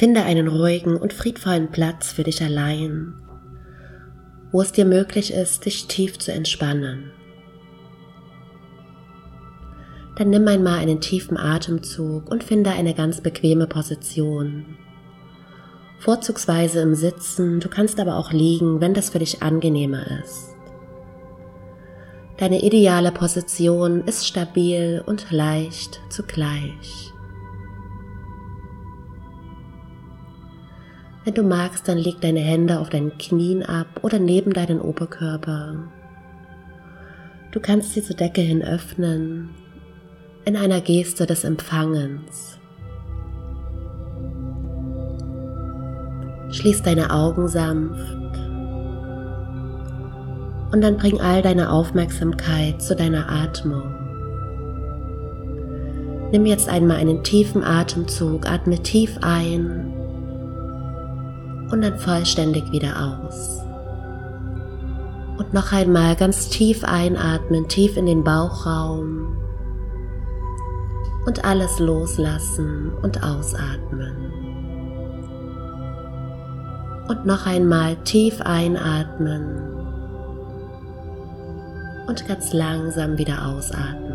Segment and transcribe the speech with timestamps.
[0.00, 3.12] Finde einen ruhigen und friedvollen Platz für dich allein,
[4.50, 7.10] wo es dir möglich ist, dich tief zu entspannen.
[10.16, 14.78] Dann nimm einmal einen tiefen Atemzug und finde eine ganz bequeme Position.
[15.98, 20.54] Vorzugsweise im Sitzen, du kannst aber auch liegen, wenn das für dich angenehmer ist.
[22.38, 27.12] Deine ideale Position ist stabil und leicht zugleich.
[31.24, 35.74] Wenn du magst, dann leg deine Hände auf deinen Knien ab oder neben deinen Oberkörper.
[37.50, 39.50] Du kannst sie zur Decke hin öffnen
[40.46, 42.58] in einer Geste des Empfangens.
[46.52, 48.16] Schließ deine Augen sanft
[50.72, 53.94] und dann bring all deine Aufmerksamkeit zu deiner Atmung.
[56.32, 59.99] Nimm jetzt einmal einen tiefen Atemzug, atme tief ein
[61.70, 63.60] und dann vollständig wieder aus.
[65.38, 69.36] Und noch einmal ganz tief einatmen, tief in den Bauchraum
[71.26, 74.32] und alles loslassen und ausatmen.
[77.08, 79.70] Und noch einmal tief einatmen
[82.06, 84.10] und ganz langsam wieder ausatmen.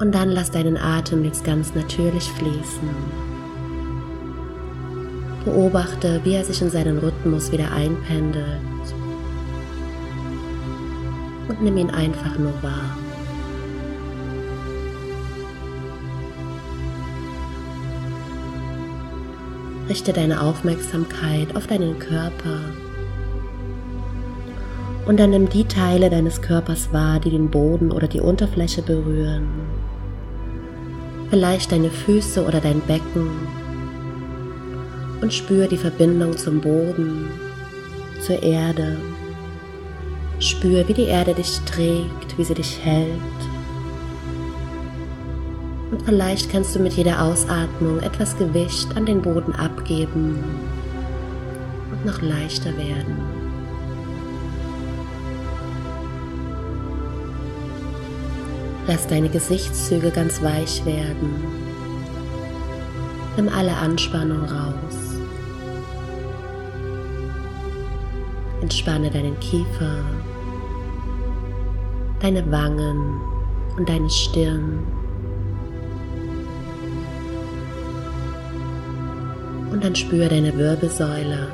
[0.00, 3.27] Und dann lass deinen Atem jetzt ganz natürlich fließen.
[5.48, 8.60] Beobachte, wie er sich in seinen Rhythmus wieder einpendelt.
[11.48, 12.96] Und nimm ihn einfach nur wahr.
[19.88, 22.60] Richte deine Aufmerksamkeit auf deinen Körper
[25.06, 29.48] und dann nimm die Teile deines Körpers wahr, die den Boden oder die Unterfläche berühren.
[31.30, 33.30] Vielleicht deine Füße oder dein Becken
[35.20, 37.28] und spür die Verbindung zum Boden,
[38.20, 38.96] zur Erde.
[40.40, 43.08] Spür, wie die Erde dich trägt, wie sie dich hält.
[45.90, 50.38] Und vielleicht kannst du mit jeder Ausatmung etwas Gewicht an den Boden abgeben
[51.90, 53.16] und noch leichter werden.
[58.86, 61.34] Lass deine Gesichtszüge ganz weich werden.
[63.36, 64.97] Nimm alle Anspannung raus.
[68.68, 70.04] Entspanne deinen Kiefer,
[72.20, 73.18] deine Wangen
[73.78, 74.86] und deine Stirn.
[79.72, 81.48] Und dann spüre deine Wirbelsäule,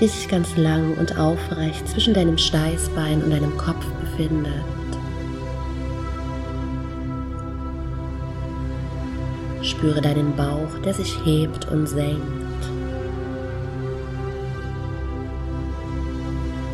[0.00, 4.64] die sich ganz lang und aufrecht zwischen deinem Steißbein und deinem Kopf befindet.
[9.60, 12.51] Spüre deinen Bauch, der sich hebt und senkt.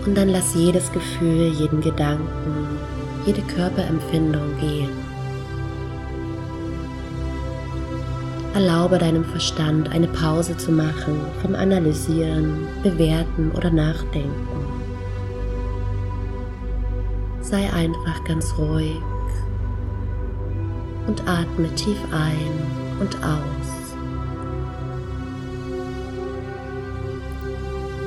[0.09, 2.79] Und dann lass jedes Gefühl, jeden Gedanken,
[3.27, 4.89] jede Körperempfindung gehen.
[8.55, 14.33] Erlaube deinem Verstand eine Pause zu machen vom Analysieren, Bewerten oder Nachdenken.
[17.43, 18.97] Sei einfach ganz ruhig
[21.07, 23.58] und atme tief ein und aus.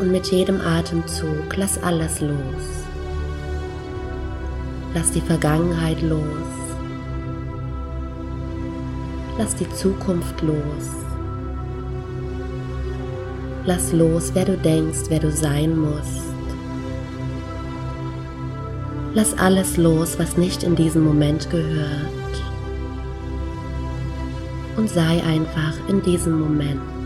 [0.02, 2.86] Und mit jedem Atemzug lass alles los.
[4.96, 6.26] Lass die Vergangenheit los.
[9.38, 10.90] Lass die Zukunft los.
[13.66, 16.24] Lass los, wer du denkst, wer du sein musst.
[19.14, 22.10] Lass alles los, was nicht in diesem Moment gehört.
[24.78, 27.01] Und sei einfach in diesem Moment.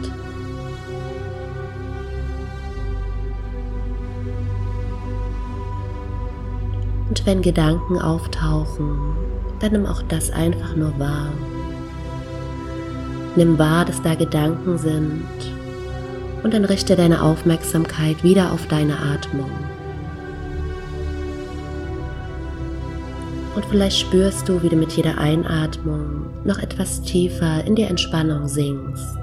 [7.09, 9.15] Und wenn Gedanken auftauchen,
[9.59, 11.29] dann nimm auch das einfach nur wahr.
[13.35, 15.23] Nimm wahr, dass da Gedanken sind
[16.43, 19.49] und dann richte deine Aufmerksamkeit wieder auf deine Atmung.
[23.55, 28.47] Und vielleicht spürst du, wie du mit jeder Einatmung noch etwas tiefer in die Entspannung
[28.47, 29.17] sinkst.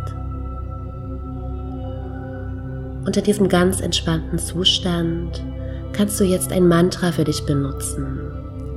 [3.04, 5.44] Unter diesem ganz entspannten Zustand
[5.92, 8.18] kannst du jetzt ein Mantra für dich benutzen,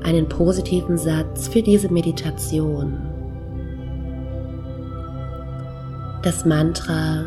[0.03, 2.97] einen positiven Satz für diese Meditation.
[6.23, 7.25] Das Mantra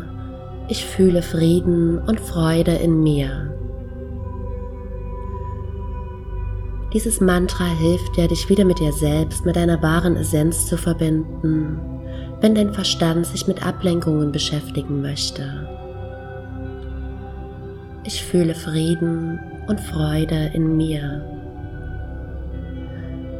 [0.67, 3.53] Ich fühle Frieden und Freude in mir.
[6.93, 11.79] Dieses Mantra hilft dir, dich wieder mit dir selbst, mit deiner wahren Essenz zu verbinden
[12.41, 15.67] wenn dein Verstand sich mit Ablenkungen beschäftigen möchte.
[18.05, 19.39] Ich fühle Frieden
[19.69, 21.23] und Freude in mir.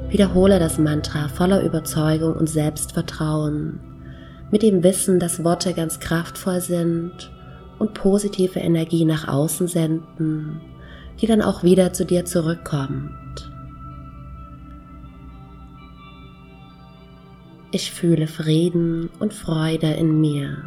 [0.09, 3.79] Wiederhole das Mantra voller Überzeugung und Selbstvertrauen,
[4.51, 7.31] mit dem Wissen, dass Worte ganz kraftvoll sind
[7.79, 10.61] und positive Energie nach außen senden,
[11.19, 13.11] die dann auch wieder zu dir zurückkommt.
[17.71, 20.57] Ich fühle Frieden und Freude in mir.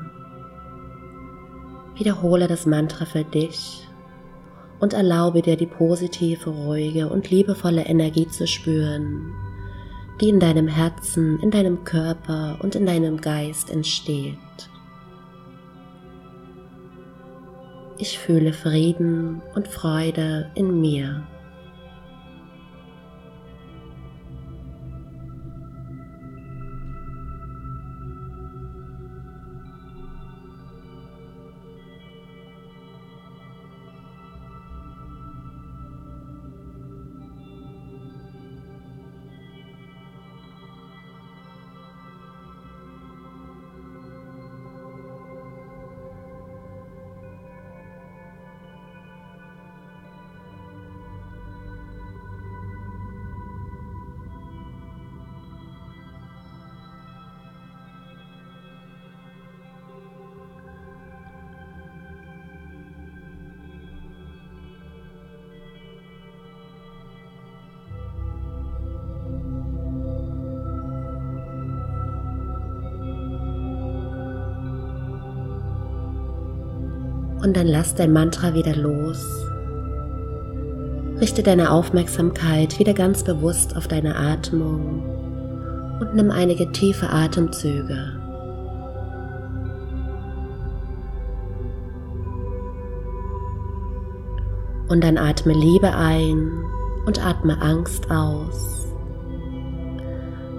[1.97, 3.87] Wiederhole das Mantra für dich
[4.83, 9.33] und erlaube dir die positive, ruhige und liebevolle Energie zu spüren,
[10.21, 14.37] die in deinem Herzen, in deinem Körper und in deinem Geist entsteht.
[17.97, 21.29] Ich fühle Frieden und Freude in mir.
[77.43, 79.27] Und dann lass dein Mantra wieder los.
[81.21, 85.03] Richte deine Aufmerksamkeit wieder ganz bewusst auf deine Atmung
[86.01, 88.19] und nimm einige tiefe Atemzüge.
[94.89, 96.65] Und dann atme Liebe ein
[97.07, 98.89] und atme Angst aus.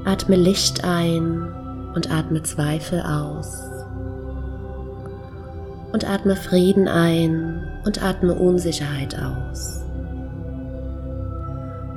[0.05, 1.47] Atme Licht ein
[1.93, 3.72] und atme Zweifel aus
[5.93, 9.81] und atme Frieden ein und atme Unsicherheit aus.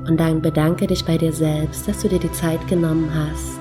[0.06, 3.58] Und dann bedanke dich bei dir selbst, dass du dir die Zeit genommen hast,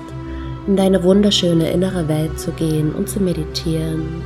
[0.68, 4.22] in deine wunderschöne innere Welt zu gehen und zu meditieren.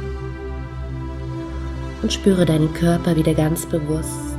[2.03, 4.37] Und spüre deinen Körper wieder ganz bewusst.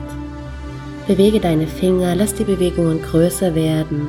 [1.07, 4.07] Bewege deine Finger, lass die Bewegungen größer werden.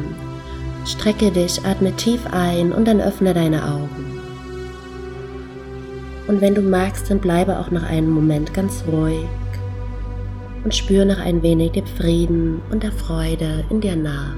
[0.85, 4.22] Strecke dich, atme tief ein und dann öffne deine Augen.
[6.29, 9.27] Und wenn du magst, dann bleibe auch noch einen Moment ganz ruhig
[10.65, 14.35] und spüre noch ein wenig den Frieden und der Freude in dir nach.